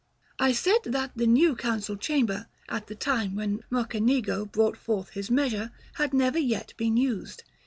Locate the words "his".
5.09-5.29